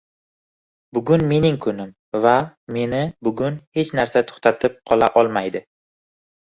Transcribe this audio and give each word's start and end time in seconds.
Bugun 0.97 1.25
mening 1.31 1.59
kunim 1.65 1.91
va 2.25 2.33
meni 2.79 3.03
bugun 3.29 3.61
hech 3.81 3.95
narsa 4.01 4.27
to‘xtatib 4.35 4.83
qola 4.93 5.15
olmaydi! 5.25 5.67